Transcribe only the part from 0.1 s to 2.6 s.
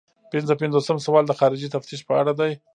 پنځه پنځوسم سوال د خارجي تفتیش په اړه دی.